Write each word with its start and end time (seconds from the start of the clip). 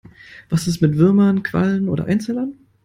Was 0.49 0.65
ist 0.65 0.81
mit 0.81 0.97
Würmern, 0.97 1.43
Quallen 1.43 1.87
oder 1.87 2.05
Einzellern? 2.05 2.53